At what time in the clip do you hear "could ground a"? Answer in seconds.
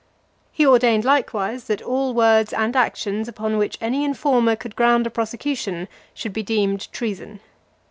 4.55-5.11